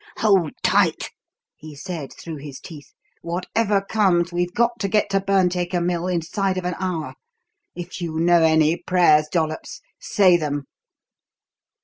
[0.17, 1.11] "Hold tight!"
[1.55, 2.91] he said, through his teeth.
[3.21, 7.13] "Whatever comes, we've got to get to Burnt Acre Mill inside of an hour.
[7.75, 10.63] If you know any prayers, Dollops, say them."